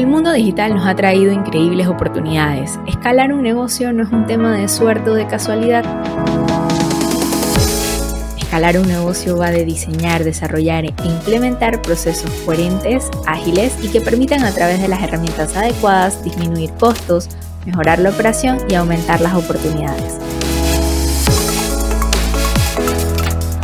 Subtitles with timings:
[0.00, 2.80] El mundo digital nos ha traído increíbles oportunidades.
[2.86, 5.84] Escalar un negocio no es un tema de suerte o de casualidad.
[8.38, 14.42] Escalar un negocio va de diseñar, desarrollar e implementar procesos coherentes, ágiles y que permitan
[14.44, 17.28] a través de las herramientas adecuadas disminuir costos,
[17.66, 20.16] mejorar la operación y aumentar las oportunidades.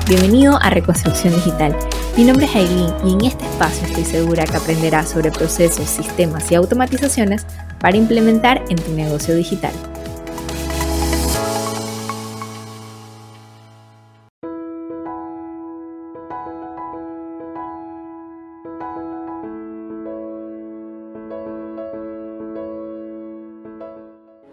[0.06, 1.74] Bienvenido a Reconstrucción Digital
[2.16, 6.50] mi nombre es Aileen y en este espacio estoy segura que aprenderás sobre procesos, sistemas
[6.50, 7.46] y automatizaciones
[7.78, 9.72] para implementar en tu negocio digital.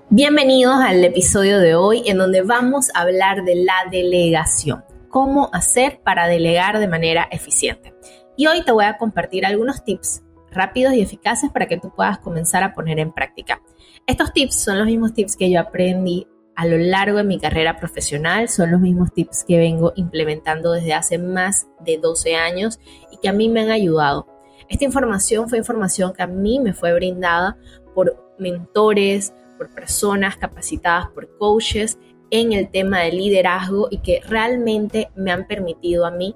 [0.09, 6.01] Bienvenidos al episodio de hoy en donde vamos a hablar de la delegación cómo hacer
[6.03, 7.93] para delegar de manera eficiente.
[8.35, 12.17] Y hoy te voy a compartir algunos tips rápidos y eficaces para que tú puedas
[12.17, 13.61] comenzar a poner en práctica.
[14.07, 17.77] Estos tips son los mismos tips que yo aprendí a lo largo de mi carrera
[17.77, 22.79] profesional, son los mismos tips que vengo implementando desde hace más de 12 años
[23.11, 24.27] y que a mí me han ayudado.
[24.67, 27.55] Esta información fue información que a mí me fue brindada
[27.93, 31.99] por mentores, por personas capacitadas, por coaches
[32.33, 36.35] en el tema de liderazgo y que realmente me han permitido a mí,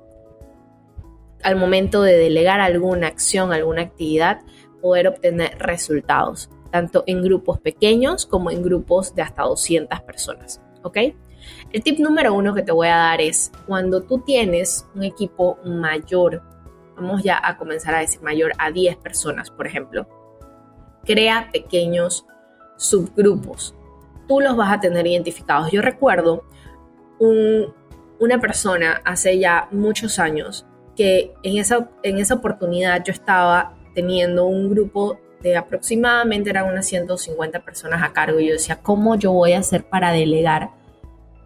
[1.42, 4.42] al momento de delegar alguna acción, alguna actividad,
[4.80, 10.62] poder obtener resultados, tanto en grupos pequeños como en grupos de hasta 200 personas.
[10.84, 10.98] ¿Ok?
[11.72, 15.58] El tip número uno que te voy a dar es cuando tú tienes un equipo
[15.66, 16.44] mayor,
[16.96, 20.08] vamos ya a comenzar a decir mayor a 10 personas, por ejemplo,
[21.06, 22.24] crea pequeños
[22.76, 23.74] subgrupos
[24.28, 25.72] tú los vas a tener identificados.
[25.72, 26.44] Yo recuerdo
[27.20, 34.46] una persona hace ya muchos años que en esa, en esa oportunidad yo estaba teniendo
[34.46, 39.32] un grupo de aproximadamente eran unas 150 personas a cargo y yo decía, ¿cómo yo
[39.32, 40.72] voy a hacer para delegar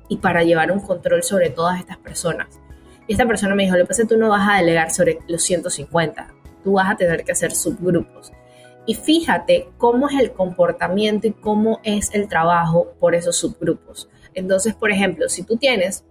[0.07, 2.59] y para llevar un control sobre todas estas personas?
[3.07, 4.91] Y esta persona me dijo, lo que pasa es que tú no vas a delegar
[4.91, 6.27] sobre los 150,
[6.63, 8.31] tú vas a tener que hacer subgrupos
[8.85, 14.09] y fíjate cómo es el comportamiento y cómo es el trabajo por esos subgrupos.
[14.33, 16.03] Entonces, por ejemplo, si tú tienes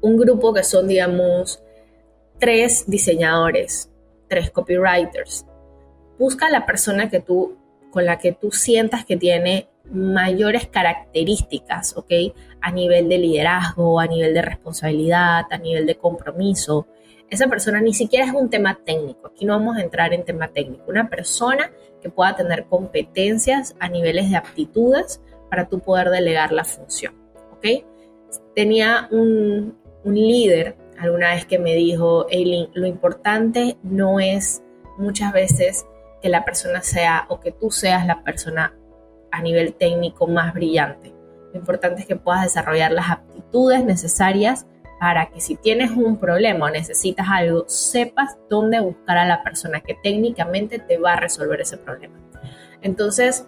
[0.00, 1.62] un grupo que son, digamos,
[2.38, 3.90] tres diseñadores,
[4.28, 5.46] tres copywriters,
[6.18, 7.56] busca a la persona que tú,
[7.90, 12.12] con la que tú sientas que tiene mayores características, ¿ok?
[12.60, 16.86] A nivel de liderazgo, a nivel de responsabilidad, a nivel de compromiso,
[17.30, 19.28] esa persona ni siquiera es un tema técnico.
[19.28, 20.84] Aquí no vamos a entrar en tema técnico.
[20.88, 26.64] Una persona que pueda tener competencias a niveles de aptitudes para tú poder delegar la
[26.64, 27.14] función.
[27.52, 27.84] ¿Ok?
[28.54, 34.62] Tenía un, un líder alguna vez que me dijo, Eileen, lo importante no es
[34.96, 35.86] muchas veces
[36.20, 38.74] que la persona sea o que tú seas la persona
[39.30, 41.14] a nivel técnico más brillante.
[41.52, 44.66] Lo importante es que puedas desarrollar las aptitudes necesarias
[45.00, 49.80] para que si tienes un problema o necesitas algo, sepas dónde buscar a la persona
[49.80, 52.18] que técnicamente te va a resolver ese problema.
[52.82, 53.46] Entonces,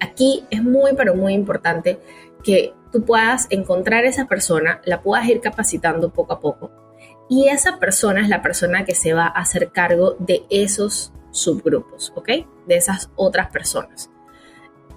[0.00, 2.00] aquí es muy, pero muy importante
[2.42, 6.70] que tú puedas encontrar esa persona, la puedas ir capacitando poco a poco.
[7.28, 12.12] Y esa persona es la persona que se va a hacer cargo de esos subgrupos,
[12.14, 12.28] ¿ok?
[12.66, 14.10] De esas otras personas.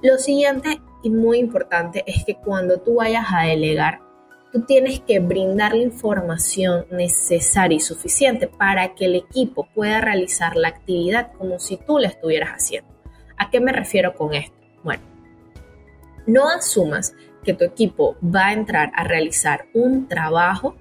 [0.02, 4.02] Lo siguiente y muy importante es que cuando tú vayas a delegar,
[4.52, 10.56] tú tienes que brindar la información necesaria y suficiente para que el equipo pueda realizar
[10.56, 12.90] la actividad como si tú la estuvieras haciendo.
[13.38, 14.56] ¿A qué me refiero con esto?
[14.84, 15.04] Bueno,
[16.26, 20.76] no asumas que tu equipo va a entrar a realizar un trabajo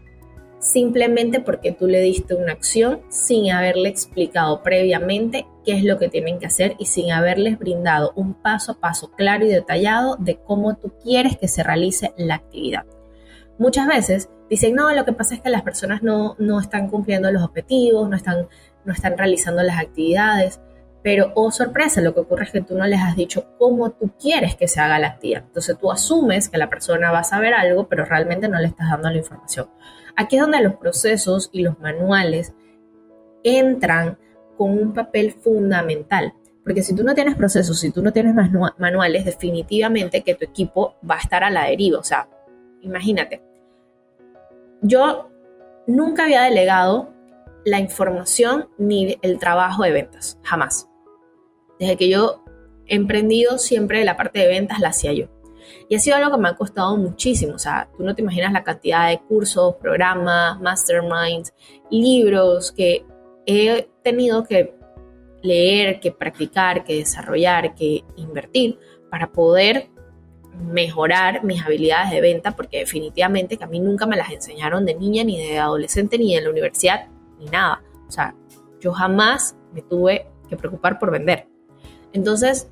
[0.61, 6.09] simplemente porque tú le diste una acción sin haberle explicado previamente qué es lo que
[6.09, 10.37] tienen que hacer y sin haberles brindado un paso a paso claro y detallado de
[10.37, 12.87] cómo tú quieres que se realice la actividad
[13.59, 17.43] muchas veces dicen, no, lo que pasa es que las personas no, están cumpliendo los
[17.43, 18.49] objetivos, no están,
[18.85, 20.61] no están realizando las actividades,
[21.03, 24.11] pero, oh sorpresa, lo que ocurre es que tú no les has dicho cómo tú
[24.21, 25.45] quieres que se haga la actividad.
[25.47, 28.91] Entonces tú asumes que la persona va a saber algo, pero realmente no le estás
[28.91, 29.69] dando la información.
[30.17, 32.53] Aquí es donde los procesos y los manuales
[33.45, 34.19] entran
[34.57, 36.35] con un papel fundamental.
[36.65, 40.97] Porque si tú no tienes procesos, si tú no tienes manuales, definitivamente que tu equipo
[41.09, 42.01] va a estar a la deriva.
[42.01, 42.29] O sea,
[42.83, 43.41] imagínate,
[44.83, 45.31] yo
[45.87, 47.13] nunca había delegado
[47.65, 50.89] la información ni el trabajo de ventas, jamás.
[51.79, 52.45] Desde que yo
[52.87, 55.27] he emprendido, siempre la parte de ventas la hacía yo.
[55.89, 57.55] Y ha sido algo que me ha costado muchísimo.
[57.55, 61.53] O sea, tú no te imaginas la cantidad de cursos, programas, masterminds,
[61.91, 63.05] libros que
[63.47, 64.75] he tenido que
[65.43, 68.79] leer, que practicar, que desarrollar, que invertir
[69.11, 69.89] para poder
[70.59, 74.95] mejorar mis habilidades de venta, porque definitivamente que a mí nunca me las enseñaron de
[74.95, 77.09] niña, ni de adolescente, ni en la universidad,
[77.39, 77.83] ni nada.
[78.07, 78.35] O sea,
[78.81, 81.47] yo jamás me tuve que preocupar por vender.
[82.13, 82.71] Entonces,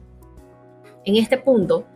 [1.05, 1.87] en este punto,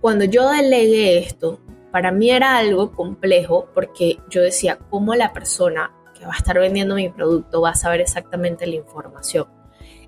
[0.00, 1.60] cuando yo delegué esto,
[1.90, 6.58] para mí era algo complejo porque yo decía, ¿cómo la persona que va a estar
[6.58, 9.46] vendiendo mi producto va a saber exactamente la información?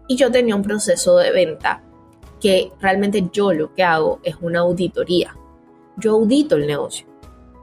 [0.07, 1.83] Y yo tenía un proceso de venta
[2.45, 5.35] que realmente yo lo que hago es una auditoría.
[5.97, 7.07] Yo audito el negocio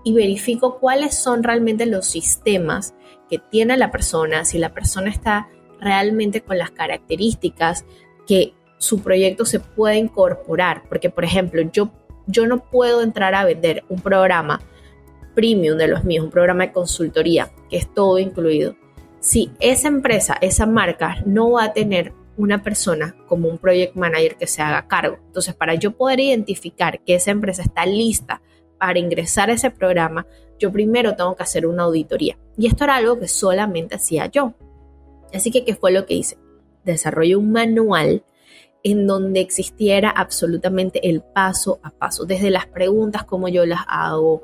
[0.03, 2.95] y verifico cuáles son realmente los sistemas
[3.29, 5.49] que tiene la persona, si la persona está
[5.79, 7.85] realmente con las características
[8.25, 10.81] que su proyecto se puede incorporar.
[10.89, 11.91] Porque, por ejemplo, yo,
[12.25, 14.61] yo no puedo entrar a vender un programa
[15.35, 18.75] premium de los míos, un programa de consultoría, que es todo incluido.
[19.19, 24.35] Si esa empresa, esa marca no va a tener una persona como un project manager
[24.35, 25.19] que se haga cargo.
[25.27, 28.41] Entonces, para yo poder identificar que esa empresa está lista
[28.77, 30.25] para ingresar a ese programa,
[30.57, 32.37] yo primero tengo que hacer una auditoría.
[32.57, 34.53] Y esto era algo que solamente hacía yo.
[35.33, 36.37] Así que, ¿qué fue lo que hice?
[36.83, 38.23] Desarrollé un manual
[38.83, 44.41] en donde existiera absolutamente el paso a paso, desde las preguntas, como yo las hago,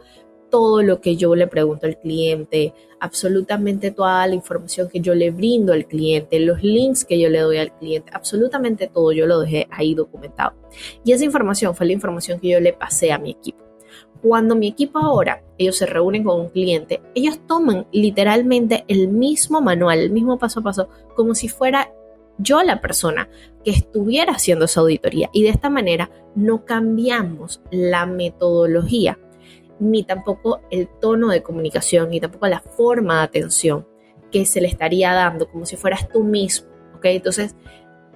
[0.50, 5.32] todo lo que yo le pregunto al cliente, absolutamente toda la información que yo le
[5.32, 9.40] brindo al cliente, los links que yo le doy al cliente, absolutamente todo yo lo
[9.40, 10.54] dejé ahí documentado.
[11.04, 13.64] Y esa información fue la información que yo le pasé a mi equipo.
[14.22, 19.62] Cuando mi equipo ahora, ellos se reúnen con un cliente, ellos toman literalmente el mismo
[19.62, 21.92] manual, el mismo paso a paso, como si fuera
[22.40, 23.30] yo la persona
[23.64, 25.30] que estuviera haciendo esa auditoría.
[25.34, 29.20] Y de esta manera no cambiamos la metodología
[29.80, 33.88] ni tampoco el tono de comunicación, ni tampoco la forma de atención
[34.32, 37.06] que se le estaría dando, como si fueras tú mismo, ¿ok?
[37.06, 37.56] Entonces,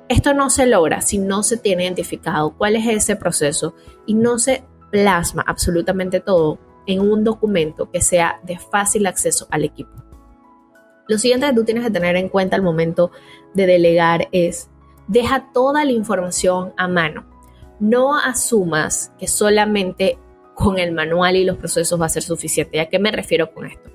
[0.10, 3.76] esto no se logra si no se tiene identificado cuál es ese proceso
[4.06, 9.64] y no se plasma absolutamente todo en un documento que sea de fácil acceso al
[9.64, 9.92] equipo.
[11.08, 13.12] Lo siguiente que tú tienes que tener en cuenta al momento
[13.54, 14.70] de delegar es,
[15.08, 17.26] deja toda la información a mano.
[17.80, 20.18] No asumas que solamente
[20.62, 22.80] con el manual y los procesos va a ser suficiente.
[22.80, 23.90] ¿A qué me refiero con esto?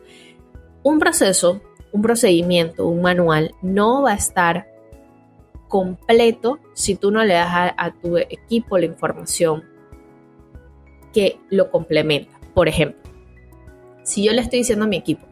[0.82, 1.60] Un proceso,
[1.92, 4.66] un procedimiento, un manual no va a estar
[5.68, 9.64] completo si tú no le das a, tu equipo la información
[11.12, 12.38] que lo complementa.
[12.54, 13.00] Por ejemplo,
[14.02, 15.26] si yo le estoy diciendo a mi equipo,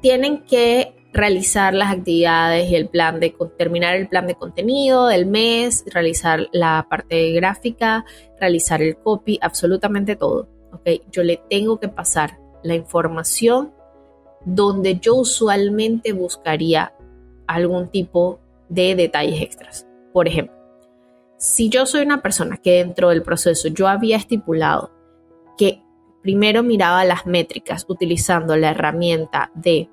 [0.00, 5.26] tienen que realizar las actividades y el plan de terminar el plan de contenido del
[5.26, 8.04] mes, realizar la parte gráfica,
[8.40, 10.48] realizar el copy, absolutamente todo.
[10.72, 11.02] ¿ok?
[11.10, 13.72] Yo le tengo que pasar la información
[14.44, 16.94] donde yo usualmente buscaría
[17.46, 19.86] algún tipo de detalles extras.
[20.12, 20.56] Por ejemplo,
[21.36, 24.92] si yo soy una persona que dentro del proceso yo había estipulado
[25.58, 25.82] que
[26.22, 29.90] primero miraba las métricas utilizando la herramienta de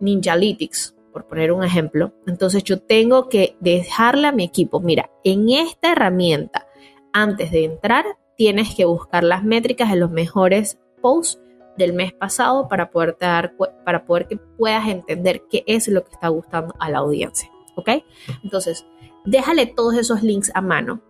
[0.00, 5.48] Ninjalytics, por poner un ejemplo, entonces yo tengo que dejarle a mi equipo, mira, en
[5.48, 6.66] esta herramienta,
[7.12, 8.04] antes de entrar,
[8.36, 11.40] tienes que buscar las métricas de los mejores posts
[11.76, 13.54] del mes pasado para poder, dar,
[13.84, 17.50] para poder que puedas entender qué es lo que está gustando a la audiencia.
[17.76, 17.90] ¿Ok?
[18.42, 18.86] Entonces,
[19.24, 21.00] déjale todos esos links a mano.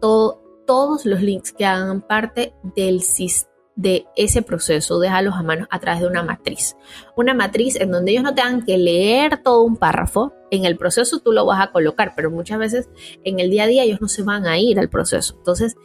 [0.00, 5.78] todos los links que hagan parte del sistema de ese proceso, déjalos a mano a
[5.78, 6.76] través de una matriz.
[7.14, 10.32] Una matriz en donde ellos no tengan que leer todo un párrafo.
[10.50, 12.88] En el proceso tú lo vas a colocar, pero muchas veces
[13.22, 15.34] en el día a día ellos no se van a ir al proceso.
[15.36, 15.76] Entonces,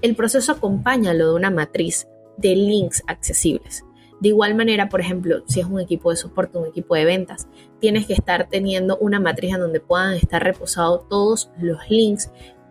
[0.00, 3.84] el proceso acompaña lo de una matriz de links accesibles.
[4.20, 7.48] De igual manera, por ejemplo, si es un equipo de soporte, un equipo de ventas,
[7.80, 12.30] tienes que estar teniendo una matriz en donde puedan estar reposados todos los links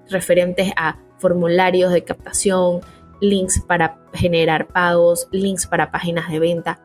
[0.10, 2.80] referentes a formularios de captación,
[3.22, 6.80] links para generar pagos, links para páginas de venta.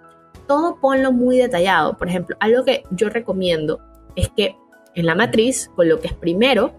[0.47, 1.97] Todo ponlo muy detallado.
[1.97, 3.81] Por ejemplo, algo que yo recomiendo
[4.15, 4.57] es que
[4.95, 6.75] en la matriz coloques primero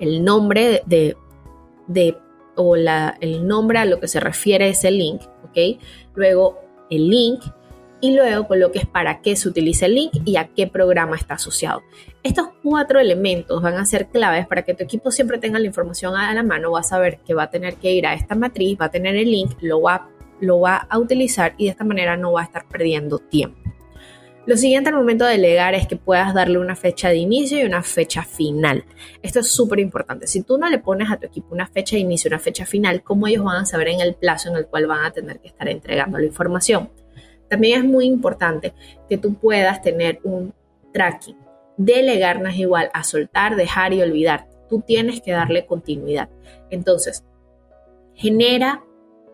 [0.00, 1.16] el nombre de,
[1.86, 2.18] de
[2.56, 5.80] o la, el nombre a lo que se refiere ese link, ¿ok?
[6.14, 6.58] Luego
[6.90, 7.42] el link
[8.02, 11.82] y luego coloques para qué se utiliza el link y a qué programa está asociado.
[12.24, 16.16] Estos cuatro elementos van a ser claves para que tu equipo siempre tenga la información
[16.16, 18.76] a la mano, va a saber que va a tener que ir a esta matriz,
[18.78, 22.16] va a tener el link, lo va, lo va a utilizar y de esta manera
[22.16, 23.62] no va a estar perdiendo tiempo.
[24.44, 27.62] Lo siguiente al momento de delegar es que puedas darle una fecha de inicio y
[27.62, 28.84] una fecha final.
[29.22, 30.26] Esto es súper importante.
[30.26, 32.66] Si tú no le pones a tu equipo una fecha de inicio y una fecha
[32.66, 35.38] final, ¿cómo ellos van a saber en el plazo en el cual van a tener
[35.38, 36.90] que estar entregando la información?
[37.52, 38.72] También es muy importante
[39.10, 40.54] que tú puedas tener un
[40.94, 41.36] tracking.
[41.76, 44.48] Delegar no es igual a soltar, dejar y olvidar.
[44.70, 46.30] Tú tienes que darle continuidad.
[46.70, 47.26] Entonces,
[48.14, 48.82] genera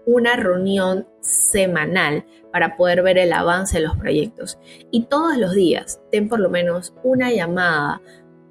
[0.05, 4.59] una reunión semanal para poder ver el avance de los proyectos.
[4.91, 8.03] Y todos los días ten por lo menos una llamada,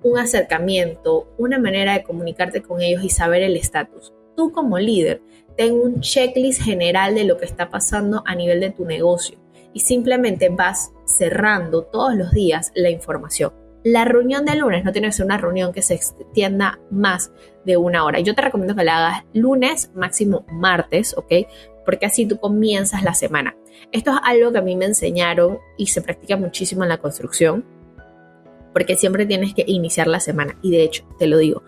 [0.01, 4.13] un acercamiento, una manera de comunicarte con ellos y saber el estatus.
[4.37, 5.21] Tú como líder,
[5.57, 9.37] ten un checklist general de lo que está pasando a nivel de tu negocio
[9.73, 13.53] y simplemente vas cerrando todos los días la información.
[13.83, 17.31] La reunión de lunes no tiene que ser una reunión que se extienda más
[17.63, 18.19] de una hora.
[18.19, 21.47] Yo te recomiendo que la hagas lunes, máximo martes, ¿ok?
[21.85, 23.55] Porque así tú comienzas la semana.
[23.91, 27.63] Esto es algo que a mí me enseñaron y se practica muchísimo en la construcción,
[28.73, 30.57] porque siempre tienes que iniciar la semana.
[30.61, 31.63] Y de hecho, te lo digo,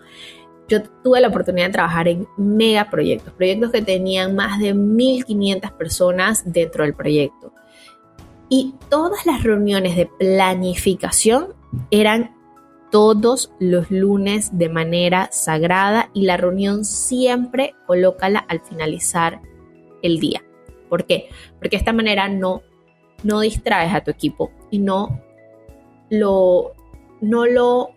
[0.68, 5.76] yo tuve la oportunidad de trabajar en mega proyectos, proyectos que tenían más de 1.500
[5.76, 7.52] personas dentro del proyecto.
[8.50, 11.54] Y todas las reuniones de planificación
[11.90, 12.36] eran
[12.90, 19.40] todos los lunes de manera sagrada y la reunión siempre colócala al finalizar
[20.02, 20.42] el día.
[20.88, 21.28] ¿Por qué?
[21.58, 22.62] Porque de esta manera no,
[23.22, 25.20] no distraes a tu equipo y no
[26.10, 26.74] lo,
[27.20, 27.90] no lo,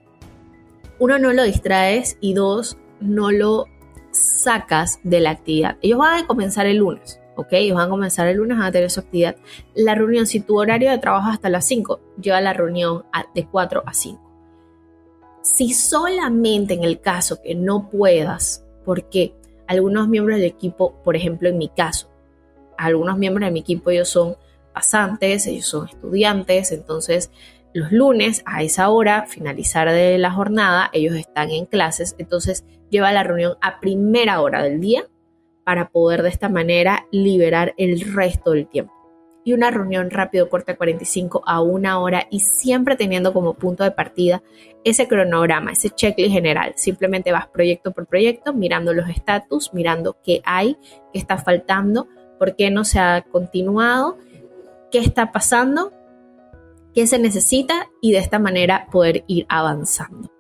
[1.00, 3.66] uno no lo distraes y dos, no lo
[4.12, 5.78] sacas de la actividad.
[5.82, 7.20] Ellos van a comenzar el lunes.
[7.36, 7.48] ¿Ok?
[7.52, 9.36] Ellos van a comenzar el lunes, a tener su actividad.
[9.76, 13.46] La reunión, si tu horario de trabajo es hasta las 5, lleva la reunión de
[13.48, 14.22] 4 a 5.
[15.42, 19.34] Si solamente en el caso que no puedas, porque
[19.68, 22.10] algunos miembros del equipo, por ejemplo en mi caso,
[22.78, 24.36] algunos miembros de mi equipo ellos son
[24.74, 27.32] pasantes, ellos son estudiantes, entonces
[27.74, 33.12] los lunes a esa hora, finalizar de la jornada, ellos están en clases, entonces lleva
[33.12, 35.08] la reunión a primera hora del día
[35.64, 38.94] para poder de esta manera liberar el resto del tiempo.
[39.46, 43.92] Y una reunión rápido corta 45 a una hora y siempre teniendo como punto de
[43.92, 44.42] partida
[44.86, 46.74] ese cronograma, ese checklist general.
[46.78, 50.78] Simplemente vas proyecto por proyecto, mirando los estatus, mirando qué hay,
[51.12, 52.08] qué está faltando,
[52.40, 54.18] por qué no se ha continuado,
[54.92, 55.92] qué está pasando,
[56.94, 60.32] qué se necesita y de esta manera poder ir avanzando.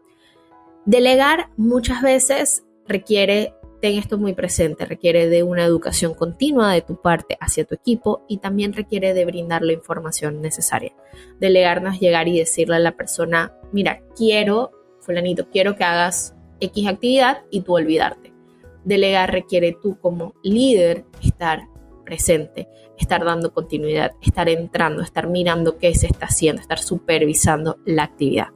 [0.85, 3.53] Delegar muchas veces requiere
[3.83, 8.23] ten esto muy presente, requiere de una educación continua de tu parte hacia tu equipo
[8.29, 10.93] y también requiere de brindar la información necesaria.
[11.41, 14.71] Delegarnos, llegar y decirle a la persona, mira, quiero,
[15.01, 18.31] fulanito, quiero que hagas X actividad y tú olvidarte.
[18.85, 21.67] Delegar requiere tú como líder estar
[22.05, 28.03] presente, estar dando continuidad, estar entrando, estar mirando qué se está haciendo, estar supervisando la
[28.03, 28.47] actividad.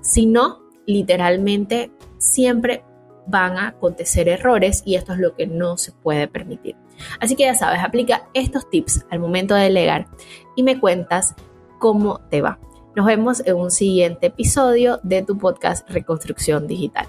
[0.00, 2.84] Si no, literalmente siempre
[3.30, 6.76] van a acontecer errores y esto es lo que no se puede permitir.
[7.20, 10.08] Así que ya sabes, aplica estos tips al momento de delegar
[10.56, 11.34] y me cuentas
[11.78, 12.58] cómo te va.
[12.96, 17.06] Nos vemos en un siguiente episodio de tu podcast Reconstrucción Digital.